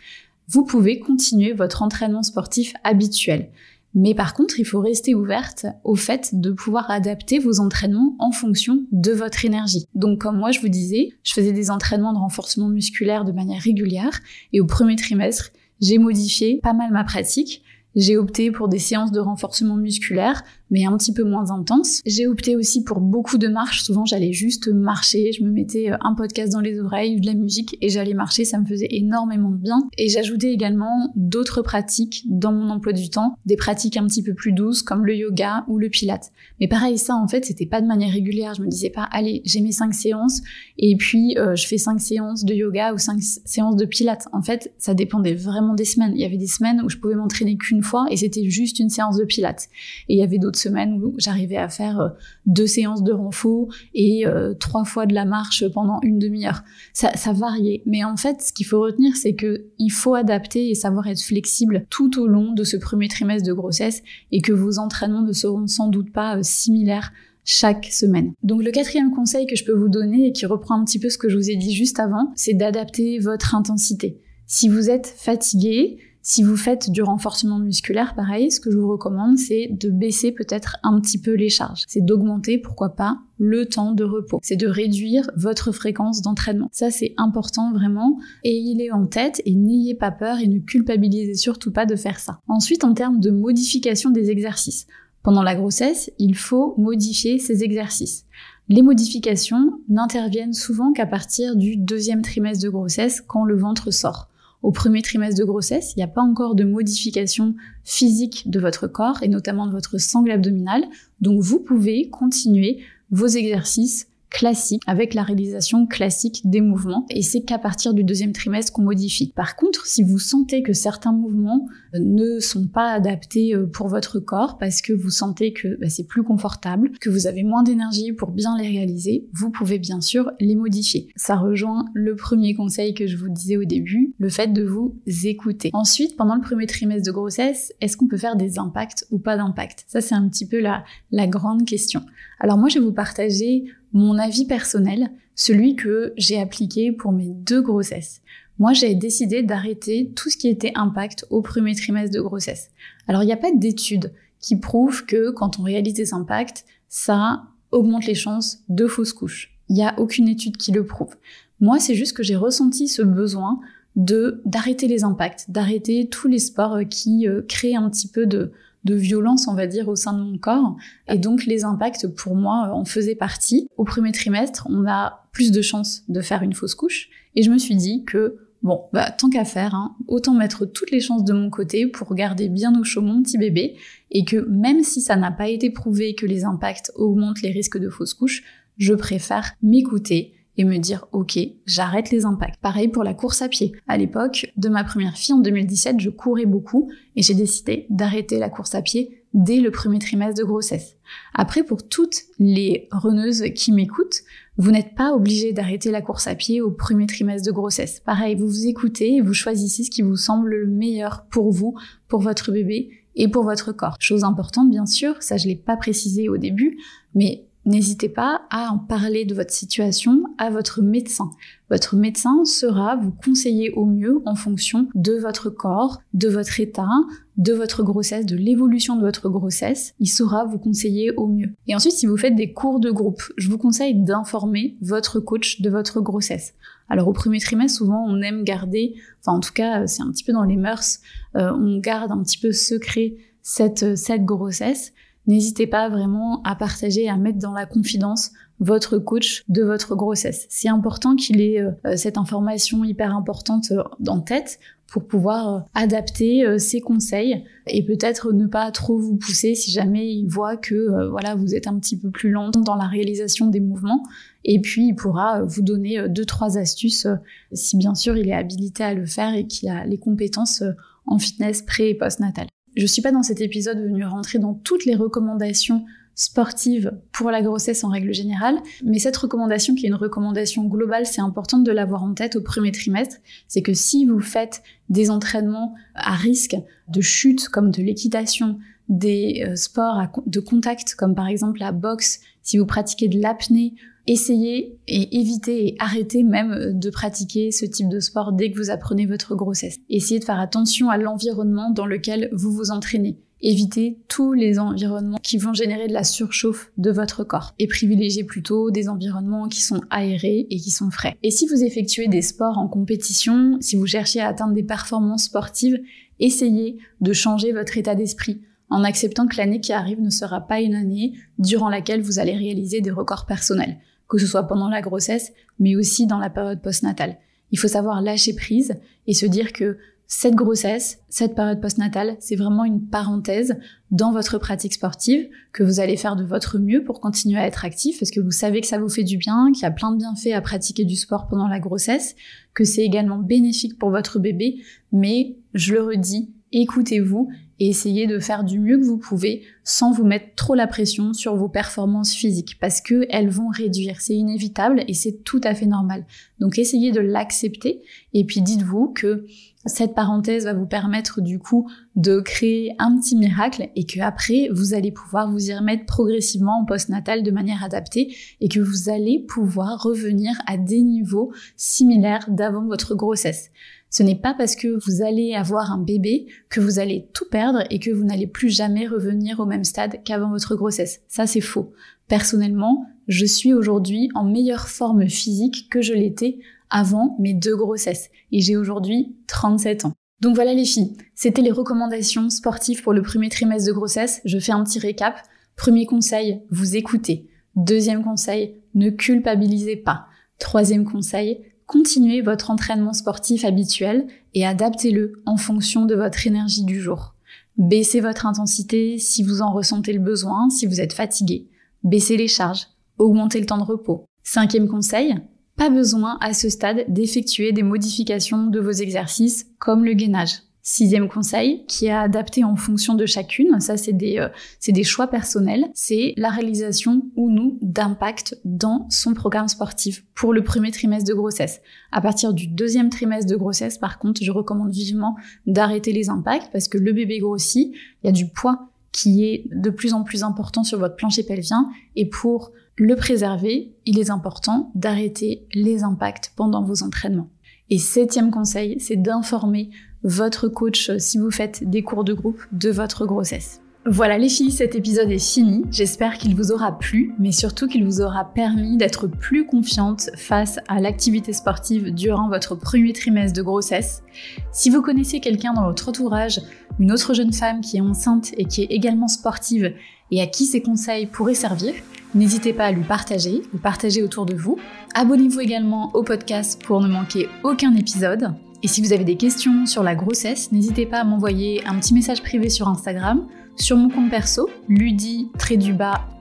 vous 0.47 0.63
pouvez 0.63 0.99
continuer 0.99 1.53
votre 1.53 1.83
entraînement 1.83 2.23
sportif 2.23 2.73
habituel. 2.83 3.49
Mais 3.93 4.13
par 4.13 4.33
contre, 4.33 4.59
il 4.59 4.65
faut 4.65 4.79
rester 4.79 5.15
ouverte 5.15 5.65
au 5.83 5.95
fait 5.95 6.29
de 6.33 6.51
pouvoir 6.51 6.91
adapter 6.91 7.39
vos 7.39 7.59
entraînements 7.59 8.15
en 8.19 8.31
fonction 8.31 8.83
de 8.91 9.11
votre 9.11 9.43
énergie. 9.43 9.87
Donc 9.95 10.19
comme 10.21 10.37
moi 10.37 10.51
je 10.51 10.59
vous 10.59 10.69
disais, 10.69 11.09
je 11.23 11.33
faisais 11.33 11.51
des 11.51 11.71
entraînements 11.71 12.13
de 12.13 12.19
renforcement 12.19 12.67
musculaire 12.67 13.25
de 13.25 13.31
manière 13.31 13.61
régulière 13.61 14.19
et 14.53 14.61
au 14.61 14.65
premier 14.65 14.95
trimestre, 14.95 15.51
j'ai 15.81 15.97
modifié 15.97 16.59
pas 16.61 16.73
mal 16.73 16.91
ma 16.91 17.03
pratique. 17.03 17.63
J'ai 17.95 18.17
opté 18.17 18.51
pour 18.51 18.67
des 18.67 18.77
séances 18.77 19.11
de 19.11 19.19
renforcement 19.19 19.75
musculaire 19.75 20.43
mais 20.69 20.85
un 20.85 20.97
petit 20.97 21.13
peu 21.13 21.23
moins 21.23 21.51
intense. 21.51 22.01
J'ai 22.05 22.27
opté 22.27 22.55
aussi 22.55 22.83
pour 22.83 22.99
beaucoup 22.99 23.37
de 23.37 23.47
marches. 23.47 23.83
Souvent, 23.83 24.05
j'allais 24.05 24.33
juste 24.33 24.67
marcher. 24.67 25.31
Je 25.31 25.43
me 25.43 25.49
mettais 25.49 25.91
euh, 25.91 25.97
un 26.01 26.13
podcast 26.15 26.51
dans 26.53 26.59
les 26.59 26.79
oreilles, 26.79 27.19
de 27.19 27.25
la 27.25 27.33
musique 27.33 27.77
et 27.81 27.89
j'allais 27.89 28.13
marcher. 28.13 28.45
Ça 28.45 28.59
me 28.59 28.65
faisait 28.65 28.87
énormément 28.91 29.49
de 29.49 29.57
bien. 29.57 29.87
Et 29.97 30.09
j'ajoutais 30.09 30.51
également 30.51 31.11
d'autres 31.15 31.61
pratiques 31.61 32.23
dans 32.27 32.51
mon 32.51 32.69
emploi 32.69 32.93
du 32.93 33.09
temps, 33.09 33.35
des 33.45 33.55
pratiques 33.55 33.97
un 33.97 34.07
petit 34.07 34.23
peu 34.23 34.33
plus 34.33 34.51
douces 34.51 34.81
comme 34.81 35.05
le 35.05 35.15
yoga 35.15 35.65
ou 35.67 35.77
le 35.77 35.89
pilate. 35.89 36.31
Mais 36.59 36.67
pareil, 36.67 36.97
ça, 36.97 37.15
en 37.15 37.27
fait, 37.27 37.45
c'était 37.45 37.65
pas 37.65 37.81
de 37.81 37.87
manière 37.87 38.11
régulière. 38.11 38.53
Je 38.53 38.61
me 38.61 38.67
disais 38.67 38.89
pas, 38.89 39.07
allez, 39.11 39.41
j'ai 39.45 39.61
mes 39.61 39.71
cinq 39.71 39.93
séances 39.93 40.41
et 40.77 40.95
puis 40.97 41.37
euh, 41.37 41.55
je 41.55 41.67
fais 41.67 41.77
cinq 41.77 41.99
séances 41.99 42.43
de 42.43 42.53
yoga 42.53 42.93
ou 42.93 42.97
cinq 42.97 43.21
séances 43.21 43.75
de 43.75 43.85
pilate. 43.85 44.27
En 44.33 44.41
fait, 44.41 44.73
ça 44.77 44.93
dépendait 44.93 45.35
vraiment 45.35 45.73
des 45.73 45.85
semaines. 45.85 46.11
Il 46.15 46.21
y 46.21 46.25
avait 46.25 46.37
des 46.37 46.47
semaines 46.47 46.81
où 46.83 46.89
je 46.89 46.97
pouvais 46.97 47.15
m'entraîner 47.15 47.57
qu'une 47.57 47.83
fois 47.83 48.05
et 48.09 48.17
c'était 48.17 48.49
juste 48.49 48.79
une 48.79 48.89
séance 48.89 49.17
de 49.17 49.25
pilates. 49.25 49.67
Et 50.09 50.15
il 50.15 50.19
y 50.19 50.23
avait 50.23 50.37
d'autres 50.37 50.56
semaines 50.57 51.01
où 51.01 51.13
j'arrivais 51.17 51.57
à 51.57 51.69
faire 51.69 51.99
euh, 51.99 52.09
deux 52.45 52.67
séances 52.67 53.03
de 53.03 53.11
renfort 53.11 53.67
et 53.93 54.25
euh, 54.25 54.53
trois 54.53 54.85
fois 54.85 55.05
de 55.05 55.13
la 55.13 55.25
marche 55.25 55.67
pendant 55.73 55.99
une 56.01 56.19
demi-heure. 56.19 56.63
Ça, 56.93 57.11
ça 57.15 57.33
variait. 57.33 57.81
Mais 57.85 58.03
en 58.03 58.17
fait, 58.17 58.41
ce 58.41 58.53
qu'il 58.53 58.65
faut 58.65 58.81
retenir, 58.81 59.15
c'est 59.15 59.33
que 59.33 59.65
il 59.77 59.89
faut 59.89 60.15
adapter 60.15 60.69
et 60.69 60.75
savoir 60.75 61.07
être 61.07 61.21
flexible 61.21 61.85
tout 61.89 62.19
au 62.19 62.27
long 62.27 62.53
de 62.53 62.63
ce 62.63 62.77
premier 62.77 63.07
trimestre 63.07 63.47
de 63.47 63.53
grossesse 63.53 64.03
et 64.31 64.41
que 64.41 64.53
vos 64.53 64.79
entraînements 64.79 65.21
ne 65.23 65.33
seront 65.33 65.67
sans 65.67 65.87
doute 65.87 66.11
pas 66.11 66.37
euh, 66.37 66.43
similaires 66.43 67.11
chaque 67.43 67.85
semaine. 67.85 68.33
Donc 68.43 68.61
le 68.61 68.71
quatrième 68.71 69.11
conseil 69.11 69.47
que 69.47 69.55
je 69.55 69.63
peux 69.63 69.73
vous 69.73 69.87
donner 69.87 70.27
et 70.27 70.31
qui 70.33 70.45
reprend 70.45 70.79
un 70.79 70.83
petit 70.83 70.99
peu 70.99 71.09
ce 71.09 71.17
que 71.17 71.29
je 71.29 71.37
vous 71.37 71.49
ai 71.49 71.55
dit 71.55 71.73
juste 71.73 71.97
avant, 71.99 72.31
c'est 72.35 72.53
d'adapter 72.53 73.19
votre 73.19 73.55
intensité. 73.55 74.19
Si 74.49 74.69
vous 74.69 74.89
êtes 74.89 75.07
fatigué, 75.07 75.97
si 76.21 76.41
vous 76.41 76.55
faites 76.55 76.89
du 76.89 77.01
renforcement 77.01 77.59
musculaire, 77.59 78.15
pareil, 78.15 78.49
ce 78.49 78.61
que 78.61 78.71
je 78.71 78.77
vous 78.77 78.89
recommande, 78.89 79.37
c'est 79.37 79.67
de 79.69 79.89
baisser 79.89 80.31
peut-être 80.31 80.77
un 80.83 81.01
petit 81.01 81.17
peu 81.17 81.33
les 81.33 81.49
charges. 81.49 81.83
C'est 81.85 81.99
d'augmenter, 81.99 82.57
pourquoi 82.57 82.95
pas, 82.95 83.19
le 83.39 83.65
temps 83.65 83.91
de 83.91 84.05
repos. 84.05 84.39
C'est 84.41 84.55
de 84.55 84.67
réduire 84.67 85.29
votre 85.35 85.73
fréquence 85.73 86.21
d'entraînement. 86.21 86.69
Ça, 86.71 86.91
c'est 86.91 87.13
important 87.17 87.73
vraiment. 87.73 88.19
Et 88.45 88.55
il 88.55 88.81
est 88.81 88.91
en 88.91 89.05
tête 89.05 89.41
et 89.43 89.53
n'ayez 89.53 89.95
pas 89.95 90.11
peur 90.11 90.39
et 90.39 90.47
ne 90.47 90.59
culpabilisez 90.59 91.35
surtout 91.35 91.71
pas 91.71 91.85
de 91.85 91.97
faire 91.97 92.19
ça. 92.19 92.39
Ensuite, 92.47 92.85
en 92.85 92.93
termes 92.93 93.19
de 93.19 93.31
modification 93.31 94.11
des 94.11 94.29
exercices. 94.29 94.87
Pendant 95.23 95.43
la 95.43 95.55
grossesse, 95.55 96.09
il 96.19 96.35
faut 96.35 96.73
modifier 96.77 97.37
ces 97.37 97.65
exercices. 97.65 98.23
Les 98.69 98.81
modifications 98.81 99.81
n'interviennent 99.89 100.53
souvent 100.53 100.93
qu'à 100.93 101.05
partir 101.05 101.57
du 101.57 101.75
deuxième 101.75 102.21
trimestre 102.21 102.63
de 102.63 102.69
grossesse 102.69 103.21
quand 103.27 103.43
le 103.43 103.57
ventre 103.57 103.91
sort 103.91 104.29
au 104.63 104.71
premier 104.71 105.01
trimestre 105.01 105.39
de 105.39 105.45
grossesse, 105.45 105.93
il 105.95 105.99
n'y 105.99 106.03
a 106.03 106.07
pas 106.07 106.21
encore 106.21 106.55
de 106.55 106.63
modification 106.63 107.55
physique 107.83 108.49
de 108.49 108.59
votre 108.59 108.87
corps 108.87 109.21
et 109.21 109.27
notamment 109.27 109.67
de 109.67 109.71
votre 109.71 109.99
sangle 109.99 110.31
abdominale. 110.31 110.85
Donc 111.21 111.41
vous 111.41 111.59
pouvez 111.59 112.09
continuer 112.09 112.79
vos 113.11 113.27
exercices 113.27 114.07
classique 114.29 114.83
avec 114.87 115.13
la 115.13 115.23
réalisation 115.23 115.87
classique 115.87 116.41
des 116.43 116.61
mouvements 116.61 117.05
et 117.09 117.21
c'est 117.21 117.41
qu'à 117.41 117.57
partir 117.57 117.93
du 117.93 118.03
deuxième 118.03 118.33
trimestre 118.33 118.73
qu'on 118.73 118.83
modifie. 118.83 119.31
Par 119.35 119.55
contre, 119.55 119.85
si 119.85 120.03
vous 120.03 120.19
sentez 120.19 120.63
que 120.63 120.73
certains 120.73 121.11
mouvements 121.11 121.67
euh, 121.95 121.99
ne 121.99 122.39
sont 122.39 122.67
pas 122.67 122.91
adaptés 122.91 123.55
euh, 123.55 123.65
pour 123.65 123.87
votre 123.87 124.19
corps 124.19 124.57
parce 124.57 124.81
que 124.81 124.93
vous 124.93 125.09
sentez 125.09 125.53
que 125.53 125.79
bah, 125.79 125.89
c'est 125.89 126.05
plus 126.05 126.23
confortable, 126.23 126.91
que 126.99 127.09
vous 127.09 127.27
avez 127.27 127.43
moins 127.43 127.63
d'énergie 127.63 128.11
pour 128.11 128.31
bien 128.31 128.57
les 128.57 128.67
réaliser, 128.67 129.27
vous 129.33 129.49
pouvez 129.49 129.79
bien 129.79 130.01
sûr 130.01 130.31
les 130.39 130.55
modifier. 130.55 131.07
Ça 131.15 131.35
rejoint 131.35 131.85
le 131.93 132.15
premier 132.15 132.53
conseil 132.53 132.93
que 132.93 133.07
je 133.07 133.17
vous 133.17 133.29
disais 133.29 133.57
au 133.57 133.65
début, 133.65 134.13
le 134.19 134.29
fait 134.29 134.47
de 134.47 134.63
vous 134.63 134.99
écouter. 135.23 135.69
Ensuite, 135.73 136.17
pendant 136.17 136.35
le 136.35 136.41
premier 136.41 136.65
trimestre 136.65 137.05
de 137.05 137.11
grossesse, 137.11 137.73
est-ce 137.81 137.97
qu'on 137.97 138.07
peut 138.07 138.17
faire 138.17 138.35
des 138.35 138.59
impacts 138.59 139.05
ou 139.11 139.19
pas 139.19 139.37
d'impact? 139.37 139.85
Ça 139.87 140.01
c'est 140.01 140.15
un 140.15 140.27
petit 140.27 140.47
peu 140.47 140.59
la, 140.59 140.83
la 141.11 141.27
grande 141.27 141.65
question. 141.65 142.03
Alors 142.39 142.57
moi 142.57 142.69
je 142.69 142.79
vais 142.79 142.85
vous 142.85 142.93
partager 142.93 143.65
mon 143.93 144.17
avis 144.17 144.45
personnel, 144.45 145.11
celui 145.35 145.75
que 145.75 146.13
j'ai 146.17 146.39
appliqué 146.39 146.91
pour 146.91 147.11
mes 147.11 147.29
deux 147.29 147.61
grossesses. 147.61 148.21
Moi, 148.59 148.73
j'ai 148.73 148.95
décidé 148.95 149.43
d'arrêter 149.43 150.11
tout 150.15 150.29
ce 150.29 150.37
qui 150.37 150.47
était 150.47 150.71
impact 150.75 151.25
au 151.29 151.41
premier 151.41 151.75
trimestre 151.75 152.15
de 152.15 152.21
grossesse. 152.21 152.71
Alors, 153.07 153.21
il 153.21 153.27
n'y 153.27 153.33
a 153.33 153.37
pas 153.37 153.51
d'études 153.53 154.13
qui 154.39 154.55
prouvent 154.55 155.05
que 155.05 155.29
quand 155.31 155.59
on 155.59 155.63
réalise 155.63 155.93
des 155.93 156.13
impacts, 156.13 156.65
ça 156.89 157.43
augmente 157.71 158.05
les 158.05 158.15
chances 158.15 158.59
de 158.69 158.87
fausses 158.87 159.13
couches. 159.13 159.55
Il 159.69 159.75
n'y 159.75 159.83
a 159.83 159.99
aucune 159.99 160.27
étude 160.27 160.57
qui 160.57 160.71
le 160.71 160.85
prouve. 160.85 161.15
Moi, 161.59 161.79
c'est 161.79 161.95
juste 161.95 162.15
que 162.15 162.23
j'ai 162.23 162.35
ressenti 162.35 162.87
ce 162.87 163.01
besoin 163.01 163.59
de 163.95 164.41
d'arrêter 164.45 164.87
les 164.87 165.03
impacts, 165.03 165.49
d'arrêter 165.49 166.07
tous 166.07 166.27
les 166.27 166.39
sports 166.39 166.79
qui 166.89 167.27
euh, 167.27 167.41
créent 167.47 167.75
un 167.75 167.89
petit 167.89 168.07
peu 168.07 168.27
de, 168.27 168.51
de 168.87 168.95
violence, 168.95 169.47
on 169.47 169.53
va 169.53 169.67
dire, 169.67 169.89
au 169.89 169.95
sein 169.95 170.13
de 170.13 170.23
mon 170.23 170.37
corps. 170.37 170.75
Et 171.07 171.17
donc 171.17 171.45
les 171.45 171.63
impacts, 171.63 172.07
pour 172.07 172.35
moi, 172.35 172.71
en 172.73 172.85
faisaient 172.85 173.15
partie. 173.15 173.67
Au 173.77 173.83
premier 173.83 174.11
trimestre, 174.11 174.65
on 174.69 174.87
a 174.87 175.27
plus 175.31 175.51
de 175.51 175.61
chances 175.61 176.03
de 176.07 176.21
faire 176.21 176.41
une 176.41 176.53
fausse 176.53 176.73
couche. 176.73 177.09
Et 177.35 177.43
je 177.43 177.51
me 177.51 177.57
suis 177.57 177.75
dit 177.75 178.03
que, 178.05 178.37
bon, 178.63 178.85
bah, 178.93 179.11
tant 179.11 179.29
qu'à 179.29 179.45
faire, 179.45 179.75
hein, 179.75 179.95
autant 180.07 180.33
mettre 180.33 180.65
toutes 180.65 180.91
les 180.91 181.01
chances 181.01 181.23
de 181.23 181.33
mon 181.33 181.49
côté 181.49 181.85
pour 181.85 182.15
garder 182.15 182.49
bien 182.49 182.79
au 182.79 182.83
chaud 182.83 183.01
mon 183.01 183.21
petit 183.21 183.37
bébé. 183.37 183.75
Et 184.09 184.25
que 184.25 184.37
même 184.49 184.81
si 184.81 185.01
ça 185.01 185.15
n'a 185.15 185.31
pas 185.31 185.49
été 185.49 185.69
prouvé 185.69 186.15
que 186.15 186.25
les 186.25 186.45
impacts 186.45 186.91
augmentent 186.95 187.41
les 187.41 187.51
risques 187.51 187.77
de 187.77 187.89
fausse 187.89 188.13
couche, 188.13 188.43
je 188.77 188.93
préfère 188.93 189.53
m'écouter 189.61 190.33
et 190.57 190.63
me 190.63 190.77
dire 190.77 191.05
ok, 191.11 191.39
j'arrête 191.65 192.11
les 192.11 192.25
impacts. 192.25 192.59
Pareil 192.61 192.87
pour 192.87 193.03
la 193.03 193.13
course 193.13 193.41
à 193.41 193.47
pied. 193.47 193.73
À 193.87 193.97
l'époque 193.97 194.51
de 194.57 194.69
ma 194.69 194.83
première 194.83 195.15
fille 195.15 195.33
en 195.33 195.39
2017, 195.39 195.99
je 195.99 196.09
courais 196.09 196.45
beaucoup 196.45 196.89
et 197.15 197.21
j'ai 197.21 197.35
décidé 197.35 197.85
d'arrêter 197.89 198.39
la 198.39 198.49
course 198.49 198.75
à 198.75 198.81
pied 198.81 199.23
dès 199.33 199.59
le 199.59 199.71
premier 199.71 199.99
trimestre 199.99 200.39
de 200.39 200.45
grossesse. 200.45 200.95
Après, 201.33 201.63
pour 201.63 201.87
toutes 201.87 202.23
les 202.39 202.87
reneuses 202.91 203.43
qui 203.55 203.71
m'écoutent, 203.71 204.21
vous 204.57 204.71
n'êtes 204.71 204.95
pas 204.95 205.13
obligé 205.13 205.53
d'arrêter 205.53 205.91
la 205.91 206.01
course 206.01 206.27
à 206.27 206.33
pied 206.33 206.61
au 206.61 206.71
premier 206.71 207.05
trimestre 207.05 207.45
de 207.45 207.51
grossesse. 207.51 207.99
Pareil, 207.99 208.35
vous 208.35 208.47
vous 208.47 208.65
écoutez 208.65 209.17
et 209.17 209.21
vous 209.21 209.33
choisissez 209.33 209.83
ce 209.83 209.91
qui 209.91 210.01
vous 210.01 210.15
semble 210.15 210.49
le 210.49 210.67
meilleur 210.67 211.25
pour 211.29 211.51
vous, 211.51 211.77
pour 212.07 212.21
votre 212.21 212.51
bébé 212.51 212.89
et 213.15 213.27
pour 213.27 213.43
votre 213.43 213.71
corps. 213.71 213.95
Chose 213.99 214.23
importante, 214.23 214.71
bien 214.71 214.85
sûr, 214.85 215.21
ça 215.21 215.37
je 215.37 215.47
l'ai 215.47 215.55
pas 215.55 215.77
précisé 215.77 216.29
au 216.29 216.37
début, 216.37 216.77
mais 217.13 217.46
N'hésitez 217.67 218.07
pas 218.07 218.43
à 218.49 218.71
en 218.71 218.77
parler 218.77 219.25
de 219.25 219.35
votre 219.35 219.51
situation 219.51 220.23
à 220.37 220.49
votre 220.49 220.81
médecin. 220.81 221.31
Votre 221.69 221.97
médecin 221.97 222.45
sera 222.45 222.95
vous 222.95 223.11
conseiller 223.11 223.71
au 223.71 223.85
mieux 223.85 224.21
en 224.25 224.35
fonction 224.35 224.87
de 224.95 225.11
votre 225.15 225.49
corps, 225.49 225.99
de 226.13 226.29
votre 226.29 226.61
état, 226.61 226.87
de 227.35 227.51
votre 227.51 227.83
grossesse, 227.83 228.25
de 228.25 228.37
l'évolution 228.37 228.95
de 228.95 229.01
votre 229.01 229.27
grossesse. 229.27 229.95
Il 229.99 230.07
saura 230.07 230.45
vous 230.45 230.59
conseiller 230.59 231.11
au 231.17 231.27
mieux. 231.27 231.49
Et 231.67 231.75
ensuite, 231.75 231.91
si 231.91 232.05
vous 232.05 232.15
faites 232.15 232.35
des 232.35 232.53
cours 232.53 232.79
de 232.79 232.89
groupe, 232.89 233.21
je 233.35 233.49
vous 233.49 233.57
conseille 233.57 233.95
d'informer 233.95 234.77
votre 234.79 235.19
coach 235.19 235.59
de 235.59 235.69
votre 235.69 235.99
grossesse. 235.99 236.53
Alors 236.87 237.09
au 237.09 237.13
premier 237.13 237.41
trimestre, 237.41 237.79
souvent 237.79 238.05
on 238.07 238.21
aime 238.21 238.45
garder, 238.45 238.95
enfin 239.19 239.35
en 239.35 239.41
tout 239.41 239.51
cas 239.51 239.87
c'est 239.87 240.03
un 240.03 240.11
petit 240.11 240.23
peu 240.23 240.31
dans 240.31 240.45
les 240.45 240.55
mœurs, 240.55 240.99
euh, 241.35 241.51
on 241.51 241.79
garde 241.79 242.13
un 242.13 242.23
petit 242.23 242.37
peu 242.37 242.53
secret 242.53 243.15
cette, 243.41 243.97
cette 243.97 244.23
grossesse 244.23 244.93
n'hésitez 245.27 245.67
pas 245.67 245.89
vraiment 245.89 246.41
à 246.43 246.55
partager, 246.55 247.07
à 247.07 247.17
mettre 247.17 247.39
dans 247.39 247.53
la 247.53 247.65
confidence 247.65 248.31
votre 248.59 248.97
coach 248.97 249.43
de 249.49 249.63
votre 249.63 249.95
grossesse. 249.95 250.47
C'est 250.49 250.69
important 250.69 251.15
qu'il 251.15 251.41
ait 251.41 251.61
euh, 251.61 251.95
cette 251.95 252.17
information 252.17 252.83
hyper 252.83 253.15
importante 253.15 253.71
euh, 253.71 253.83
en 254.07 254.19
tête 254.19 254.59
pour 254.87 255.05
pouvoir 255.05 255.53
euh, 255.53 255.59
adapter 255.75 256.57
ses 256.57 256.79
conseils 256.79 257.43
et 257.67 257.85
peut-être 257.85 258.31
ne 258.31 258.47
pas 258.47 258.71
trop 258.71 258.97
vous 258.97 259.17
pousser 259.17 259.53
si 259.53 259.69
jamais 259.69 260.11
il 260.11 260.27
voit 260.27 260.55
que 260.55 261.09
voilà 261.09 261.35
vous 261.35 261.53
êtes 261.53 261.67
un 261.67 261.77
petit 261.77 261.99
peu 261.99 262.09
plus 262.09 262.31
lente 262.31 262.63
dans 262.63 262.75
la 262.75 262.87
réalisation 262.87 263.47
des 263.47 263.59
mouvements 263.59 264.01
et 264.45 264.61
puis 264.61 264.87
il 264.87 264.95
pourra 264.95 265.43
vous 265.43 265.61
donner 265.61 266.07
deux 266.07 266.23
trois 266.23 266.57
astuces 266.57 267.05
si 267.51 267.75
bien 267.75 267.95
sûr 267.95 268.15
il 268.15 268.29
est 268.29 268.33
habilité 268.33 268.83
à 268.83 268.93
le 268.93 269.05
faire 269.05 269.33
et 269.33 269.45
qu'il 269.45 269.67
a 269.67 269.85
les 269.85 269.97
compétences 269.97 270.63
en 271.05 271.19
fitness 271.19 271.63
pré 271.63 271.89
et 271.89 271.95
post-natal. 271.95 272.47
Je 272.77 272.85
suis 272.85 273.01
pas 273.01 273.11
dans 273.11 273.23
cet 273.23 273.41
épisode 273.41 273.79
venue 273.79 274.05
rentrer 274.05 274.37
dans 274.37 274.53
toutes 274.53 274.85
les 274.85 274.95
recommandations 274.95 275.83
sportives 276.13 276.93
pour 277.11 277.31
la 277.31 277.41
grossesse 277.41 277.83
en 277.83 277.89
règle 277.89 278.13
générale, 278.13 278.57
mais 278.83 278.99
cette 278.99 279.17
recommandation 279.17 279.73
qui 279.73 279.85
est 279.85 279.89
une 279.89 279.95
recommandation 279.95 280.65
globale, 280.65 281.07
c'est 281.07 281.21
important 281.21 281.57
de 281.57 281.71
l'avoir 281.71 282.03
en 282.03 282.13
tête 282.13 282.35
au 282.35 282.41
premier 282.41 282.71
trimestre, 282.71 283.17
c'est 283.47 283.63
que 283.63 283.73
si 283.73 284.05
vous 284.05 284.19
faites 284.19 284.61
des 284.89 285.09
entraînements 285.09 285.73
à 285.95 286.15
risque 286.15 286.55
de 286.87 287.01
chute 287.01 287.49
comme 287.49 287.71
de 287.71 287.81
l'équitation, 287.81 288.59
des 288.89 289.43
euh, 289.45 289.55
sports 289.55 290.07
de 290.25 290.39
contact 290.39 290.95
comme 290.95 291.15
par 291.15 291.27
exemple 291.27 291.59
la 291.59 291.71
boxe, 291.71 292.19
si 292.41 292.57
vous 292.57 292.65
pratiquez 292.65 293.09
de 293.09 293.19
l'apnée 293.19 293.73
essayez 294.07 294.79
et 294.87 295.19
évitez 295.19 295.67
et 295.67 295.75
arrêtez 295.79 296.23
même 296.23 296.51
euh, 296.51 296.73
de 296.73 296.89
pratiquer 296.89 297.51
ce 297.51 297.65
type 297.65 297.89
de 297.89 297.99
sport 297.99 298.31
dès 298.33 298.51
que 298.51 298.57
vous 298.57 298.69
apprenez 298.69 299.05
votre 299.05 299.35
grossesse. 299.35 299.77
Essayez 299.89 300.19
de 300.19 300.25
faire 300.25 300.39
attention 300.39 300.89
à 300.89 300.97
l'environnement 300.97 301.69
dans 301.69 301.85
lequel 301.85 302.29
vous 302.31 302.51
vous 302.51 302.71
entraînez. 302.71 303.17
Évitez 303.39 303.99
tous 304.07 304.33
les 304.33 304.57
environnements 304.57 305.19
qui 305.21 305.37
vont 305.37 305.53
générer 305.53 305.87
de 305.87 305.93
la 305.93 306.03
surchauffe 306.03 306.71
de 306.77 306.89
votre 306.89 307.23
corps 307.23 307.53
et 307.59 307.67
privilégiez 307.67 308.23
plutôt 308.23 308.71
des 308.71 308.89
environnements 308.89 309.47
qui 309.47 309.61
sont 309.61 309.81
aérés 309.91 310.47
et 310.49 310.57
qui 310.57 310.71
sont 310.71 310.89
frais. 310.89 311.15
Et 311.21 311.29
si 311.29 311.45
vous 311.45 311.63
effectuez 311.63 312.07
des 312.07 312.23
sports 312.23 312.57
en 312.57 312.67
compétition, 312.67 313.57
si 313.61 313.75
vous 313.75 313.85
cherchez 313.85 314.21
à 314.21 314.29
atteindre 314.29 314.53
des 314.53 314.63
performances 314.63 315.25
sportives, 315.25 315.79
essayez 316.19 316.79
de 316.99 317.13
changer 317.13 317.51
votre 317.51 317.77
état 317.77 317.93
d'esprit 317.93 318.41
en 318.69 318.83
acceptant 318.83 319.27
que 319.27 319.37
l'année 319.37 319.61
qui 319.61 319.71
arrive 319.71 320.01
ne 320.01 320.09
sera 320.09 320.41
pas 320.41 320.59
une 320.59 320.75
année 320.75 321.13
durant 321.37 321.69
laquelle 321.69 322.01
vous 322.01 322.19
allez 322.19 322.35
réaliser 322.35 322.81
des 322.81 322.91
records 322.91 323.25
personnels, 323.25 323.77
que 324.07 324.17
ce 324.17 324.27
soit 324.27 324.47
pendant 324.47 324.69
la 324.69 324.81
grossesse, 324.81 325.31
mais 325.59 325.75
aussi 325.75 326.07
dans 326.07 326.19
la 326.19 326.29
période 326.29 326.61
postnatale. 326.61 327.17
Il 327.51 327.59
faut 327.59 327.67
savoir 327.67 328.01
lâcher 328.01 328.33
prise 328.33 328.75
et 329.05 329.13
se 329.13 329.25
dire 329.25 329.53
que 329.53 329.77
cette 330.09 330.35
grossesse, 330.35 330.99
cette 331.09 331.35
période 331.35 331.59
postnatale, 331.59 332.15
c'est 332.19 332.37
vraiment 332.37 332.63
une 332.63 332.87
parenthèse 332.87 333.57
dans 333.91 334.13
votre 334.13 334.37
pratique 334.37 334.73
sportive 334.73 335.27
que 335.51 335.63
vous 335.63 335.81
allez 335.81 335.97
faire 335.97 336.15
de 336.15 336.23
votre 336.23 336.59
mieux 336.59 336.81
pour 336.81 337.01
continuer 337.01 337.37
à 337.37 337.45
être 337.45 337.65
actif 337.65 337.99
parce 337.99 338.11
que 338.11 338.21
vous 338.21 338.31
savez 338.31 338.61
que 338.61 338.67
ça 338.67 338.79
vous 338.79 338.87
fait 338.87 339.03
du 339.03 339.17
bien, 339.17 339.51
qu'il 339.51 339.63
y 339.63 339.65
a 339.65 339.71
plein 339.71 339.91
de 339.91 339.97
bienfaits 339.97 340.33
à 340.33 340.39
pratiquer 340.39 340.85
du 340.85 340.95
sport 340.95 341.27
pendant 341.27 341.49
la 341.49 341.59
grossesse, 341.59 342.15
que 342.53 342.63
c'est 342.63 342.83
également 342.83 343.17
bénéfique 343.17 343.77
pour 343.77 343.89
votre 343.89 344.17
bébé, 344.17 344.61
mais 344.93 345.35
je 345.53 345.73
le 345.73 345.81
redis, 345.81 346.33
écoutez-vous 346.53 347.29
essayez 347.59 348.07
de 348.07 348.19
faire 348.19 348.43
du 348.43 348.59
mieux 348.59 348.77
que 348.77 348.85
vous 348.85 348.97
pouvez 348.97 349.43
sans 349.63 349.91
vous 349.91 350.05
mettre 350.05 350.35
trop 350.35 350.55
la 350.55 350.67
pression 350.67 351.13
sur 351.13 351.35
vos 351.35 351.49
performances 351.49 352.13
physiques 352.13 352.57
parce 352.59 352.81
que 352.81 353.05
elles 353.09 353.29
vont 353.29 353.49
réduire. 353.49 353.99
C'est 353.99 354.15
inévitable 354.15 354.83
et 354.87 354.93
c'est 354.93 355.23
tout 355.23 355.41
à 355.43 355.53
fait 355.53 355.65
normal. 355.65 356.05
Donc 356.39 356.57
essayez 356.59 356.91
de 356.91 357.01
l'accepter 357.01 357.81
et 358.13 358.23
puis 358.23 358.41
dites-vous 358.41 358.93
que 358.93 359.25
cette 359.65 359.95
parenthèse 359.95 360.45
va 360.45 360.53
vous 360.53 360.65
permettre 360.65 361.19
du 361.19 361.39
coup 361.39 361.69
de 361.95 362.21
créer 362.21 362.73
un 362.79 362.97
petit 362.97 363.15
miracle 363.15 363.69
et 363.75 363.85
que 363.85 363.99
après 363.99 364.49
vous 364.53 364.73
allez 364.73 364.91
pouvoir 364.91 365.29
vous 365.29 365.49
y 365.49 365.53
remettre 365.53 365.85
progressivement 365.85 366.61
en 366.61 366.65
postnatal 366.65 367.23
de 367.23 367.31
manière 367.31 367.63
adaptée 367.63 368.15
et 368.39 368.47
que 368.47 368.59
vous 368.59 368.89
allez 368.89 369.25
pouvoir 369.27 369.81
revenir 369.81 370.35
à 370.47 370.57
des 370.57 370.81
niveaux 370.81 371.33
similaires 371.57 372.25
d'avant 372.29 372.65
votre 372.65 372.95
grossesse. 372.95 373.49
Ce 373.89 374.03
n'est 374.03 374.19
pas 374.19 374.33
parce 374.33 374.55
que 374.55 374.67
vous 374.85 375.01
allez 375.01 375.33
avoir 375.33 375.71
un 375.71 375.77
bébé 375.77 376.27
que 376.49 376.59
vous 376.59 376.79
allez 376.79 377.07
tout 377.13 377.27
perdre 377.29 377.63
et 377.69 377.79
que 377.79 377.91
vous 377.91 378.03
n'allez 378.03 378.27
plus 378.27 378.49
jamais 378.49 378.87
revenir 378.87 379.39
au 379.39 379.45
même 379.45 379.63
stade 379.63 380.01
qu'avant 380.03 380.29
votre 380.29 380.55
grossesse. 380.55 381.01
Ça, 381.07 381.25
c'est 381.25 381.41
faux. 381.41 381.71
Personnellement, 382.07 382.85
je 383.07 383.25
suis 383.25 383.53
aujourd'hui 383.53 384.09
en 384.15 384.23
meilleure 384.23 384.67
forme 384.67 385.07
physique 385.07 385.69
que 385.69 385.81
je 385.81 385.93
l'étais 385.93 386.39
avant 386.69 387.15
mes 387.19 387.33
deux 387.33 387.55
grossesses. 387.55 388.09
Et 388.31 388.41
j'ai 388.41 388.57
aujourd'hui 388.57 389.15
37 389.27 389.85
ans. 389.85 389.93
Donc 390.19 390.35
voilà 390.35 390.53
les 390.53 390.65
filles, 390.65 390.97
c'était 391.13 391.43
les 391.43 391.51
recommandations 391.51 392.29
sportives 392.29 392.81
pour 392.81 392.93
le 392.93 393.03
premier 393.03 393.29
trimestre 393.29 393.67
de 393.67 393.73
grossesse. 393.73 394.21
Je 394.25 394.39
fais 394.39 394.51
un 394.51 394.63
petit 394.63 394.79
récap. 394.79 395.21
Premier 395.55 395.85
conseil, 395.85 396.41
vous 396.49 396.75
écoutez. 396.75 397.29
Deuxième 397.55 398.03
conseil, 398.03 398.55
ne 398.73 398.89
culpabilisez 398.89 399.75
pas. 399.75 400.07
Troisième 400.39 400.85
conseil, 400.85 401.41
continuez 401.67 402.21
votre 402.21 402.49
entraînement 402.49 402.93
sportif 402.93 403.45
habituel 403.45 404.07
et 404.33 404.45
adaptez-le 404.45 405.21
en 405.25 405.37
fonction 405.37 405.85
de 405.85 405.95
votre 405.95 406.25
énergie 406.25 406.63
du 406.63 406.79
jour. 406.79 407.13
Baissez 407.57 407.99
votre 407.99 408.25
intensité 408.25 408.97
si 408.97 409.21
vous 409.21 409.41
en 409.41 409.51
ressentez 409.51 409.93
le 409.93 409.99
besoin, 409.99 410.49
si 410.49 410.65
vous 410.65 410.81
êtes 410.81 410.93
fatigué. 410.93 411.47
Baissez 411.83 412.17
les 412.17 412.27
charges, 412.27 412.67
augmentez 412.97 413.39
le 413.39 413.45
temps 413.45 413.57
de 413.57 413.63
repos. 413.63 414.05
Cinquième 414.23 414.67
conseil, 414.67 415.15
pas 415.55 415.69
besoin 415.69 416.17
à 416.21 416.33
ce 416.33 416.49
stade 416.49 416.85
d'effectuer 416.87 417.51
des 417.51 417.63
modifications 417.63 418.47
de 418.47 418.59
vos 418.59 418.71
exercices 418.71 419.47
comme 419.59 419.85
le 419.85 419.93
gainage. 419.93 420.41
Sixième 420.69 421.07
conseil, 421.07 421.63
qui 421.65 421.85
est 421.85 421.91
adapté 421.91 422.43
en 422.43 422.57
fonction 422.57 422.93
de 422.93 423.05
chacune, 423.05 423.57
ça 423.61 423.77
c'est 423.77 423.93
des, 423.93 424.17
euh, 424.17 424.27
des 424.67 424.83
choix 424.83 425.07
personnels, 425.07 425.67
c'est 425.73 426.13
la 426.17 426.27
réalisation 426.27 427.03
ou 427.15 427.31
non 427.31 427.57
d'impact 427.61 428.37
dans 428.43 428.85
son 428.89 429.13
programme 429.13 429.47
sportif 429.47 430.03
pour 430.13 430.33
le 430.33 430.43
premier 430.43 430.71
trimestre 430.71 431.07
de 431.07 431.13
grossesse. 431.13 431.61
À 431.93 432.01
partir 432.01 432.33
du 432.33 432.47
deuxième 432.47 432.89
trimestre 432.89 433.31
de 433.31 433.37
grossesse, 433.37 433.77
par 433.77 433.97
contre, 433.97 434.21
je 434.21 434.29
recommande 434.29 434.73
vivement 434.73 435.15
d'arrêter 435.45 435.93
les 435.93 436.09
impacts 436.09 436.51
parce 436.51 436.67
que 436.67 436.77
le 436.77 436.91
bébé 436.91 437.19
grossit, 437.19 437.73
il 438.03 438.07
y 438.07 438.09
a 438.09 438.11
du 438.11 438.27
poids 438.27 438.67
qui 438.91 439.23
est 439.23 439.45
de 439.49 439.69
plus 439.69 439.93
en 439.93 440.03
plus 440.03 440.21
important 440.21 440.65
sur 440.65 440.79
votre 440.79 440.97
plancher 440.97 441.23
pelvien 441.23 441.69
et 441.95 442.09
pour 442.09 442.51
le 442.75 442.97
préserver, 442.97 443.73
il 443.85 443.99
est 443.99 444.09
important 444.09 444.73
d'arrêter 444.75 445.47
les 445.53 445.83
impacts 445.83 446.33
pendant 446.35 446.61
vos 446.61 446.83
entraînements. 446.83 447.29
Et 447.69 447.79
septième 447.79 448.31
conseil, 448.31 448.79
c'est 448.79 448.95
d'informer 448.95 449.69
votre 450.03 450.47
coach 450.47 450.91
si 450.97 451.17
vous 451.17 451.31
faites 451.31 451.67
des 451.69 451.83
cours 451.83 452.03
de 452.03 452.13
groupe 452.13 452.41
de 452.51 452.69
votre 452.69 453.05
grossesse. 453.05 453.61
Voilà 453.89 454.17
les 454.17 454.27
filles, 454.27 454.51
cet 454.51 454.75
épisode 454.75 455.09
est 455.09 455.17
fini. 455.17 455.63
J'espère 455.71 456.17
qu'il 456.17 456.35
vous 456.35 456.51
aura 456.51 456.77
plu, 456.77 457.13
mais 457.19 457.31
surtout 457.31 457.69
qu'il 457.69 457.85
vous 457.85 458.01
aura 458.01 458.25
permis 458.25 458.75
d'être 458.75 459.07
plus 459.07 459.45
confiante 459.45 460.09
face 460.17 460.59
à 460.67 460.81
l'activité 460.81 461.31
sportive 461.31 461.93
durant 461.93 462.27
votre 462.27 462.55
premier 462.55 462.91
trimestre 462.91 463.37
de 463.37 463.41
grossesse. 463.41 464.03
Si 464.51 464.69
vous 464.69 464.81
connaissez 464.81 465.21
quelqu'un 465.21 465.53
dans 465.53 465.63
votre 465.63 465.87
entourage, 465.87 466.41
une 466.79 466.91
autre 466.91 467.13
jeune 467.13 467.31
femme 467.31 467.61
qui 467.61 467.77
est 467.77 467.81
enceinte 467.81 468.31
et 468.35 468.43
qui 468.43 468.63
est 468.63 468.71
également 468.71 469.07
sportive 469.07 469.73
et 470.11 470.21
à 470.21 470.27
qui 470.27 470.47
ces 470.47 470.61
conseils 470.61 471.05
pourraient 471.05 471.33
servir, 471.33 471.73
n'hésitez 472.13 472.51
pas 472.51 472.65
à 472.65 472.71
lui 472.73 472.83
partager, 472.83 473.41
le 473.53 473.59
partager 473.59 474.03
autour 474.03 474.25
de 474.25 474.35
vous. 474.35 474.57
Abonnez-vous 474.95 475.39
également 475.39 475.91
au 475.93 476.03
podcast 476.03 476.61
pour 476.61 476.81
ne 476.81 476.89
manquer 476.89 477.29
aucun 477.45 477.73
épisode. 477.73 478.33
Et 478.63 478.67
si 478.67 478.81
vous 478.81 478.91
avez 478.91 479.03
des 479.03 479.17
questions 479.17 479.65
sur 479.65 479.83
la 479.83 479.95
grossesse, 479.95 480.51
n'hésitez 480.51 480.85
pas 480.85 480.99
à 480.99 481.03
m'envoyer 481.03 481.63
un 481.65 481.75
petit 481.79 481.93
message 481.93 482.23
privé 482.23 482.49
sur 482.49 482.67
Instagram 482.67 483.27
sur 483.57 483.77
mon 483.77 483.89
compte 483.89 484.09
perso, 484.09 484.49
Ludi 484.69 485.29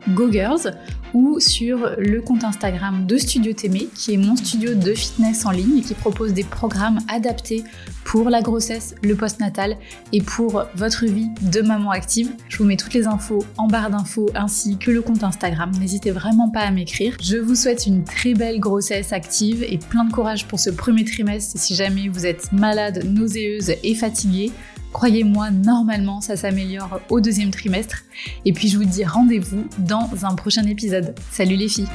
Go 0.09 0.31
Girls, 0.31 0.73
ou 1.15 1.41
sur 1.41 1.91
le 1.99 2.21
compte 2.21 2.45
Instagram 2.45 3.07
de 3.07 3.17
Studio 3.17 3.53
Témé, 3.53 3.89
qui 3.95 4.15
est 4.15 4.17
mon 4.17 4.37
studio 4.37 4.75
de 4.75 4.95
fitness 4.95 5.47
en 5.47 5.51
ligne 5.51 5.79
et 5.79 5.81
qui 5.81 5.95
propose 5.95 6.33
des 6.33 6.45
programmes 6.45 6.99
adaptés 7.09 7.65
pour 8.05 8.31
la 8.31 8.41
grossesse, 8.41 8.95
le 9.03 9.17
postnatal 9.17 9.77
et 10.13 10.21
pour 10.21 10.65
votre 10.75 11.07
vie 11.07 11.29
de 11.43 11.61
maman 11.61 11.91
active. 11.91 12.31
Je 12.49 12.59
vous 12.59 12.65
mets 12.65 12.77
toutes 12.77 12.95
les 12.95 13.07
infos 13.07 13.45
en 13.57 13.67
barre 13.67 13.91
d'infos 13.91 14.29
ainsi 14.35 14.79
que 14.79 14.91
le 14.91 15.03
compte 15.03 15.25
Instagram. 15.25 15.73
N'hésitez 15.81 16.13
vraiment 16.13 16.51
pas 16.51 16.61
à 16.61 16.71
m'écrire. 16.71 17.17
Je 17.21 17.37
vous 17.37 17.55
souhaite 17.55 17.87
une 17.87 18.05
très 18.05 18.35
belle 18.35 18.61
grossesse 18.61 19.13
active 19.13 19.65
et 19.65 19.79
plein 19.79 20.05
de 20.05 20.13
courage 20.13 20.47
pour 20.47 20.61
ce 20.61 20.71
premier 20.71 21.05
trimestre 21.05 21.59
si 21.59 21.75
jamais 21.75 22.09
vous 22.09 22.27
êtes 22.27 22.53
malade, 22.53 23.05
nauséeuse 23.05 23.73
et 23.83 23.95
fatiguée. 23.95 24.53
Croyez-moi, 24.97 25.51
normalement, 25.51 26.23
ça 26.23 26.37
s'améliore 26.37 27.03
au 27.11 27.21
deuxième 27.21 27.51
trimestre. 27.51 28.05
Et 28.47 28.55
puis, 28.55 28.69
je 28.69 28.79
vous 28.79 28.87
dis 28.87 29.05
rendez-vous 29.05 29.67
dans 29.77 30.09
un 30.23 30.35
prochain 30.35 30.65
épisode. 30.65 31.15
Salut 31.31 31.57
les 31.57 31.69
filles 31.69 31.89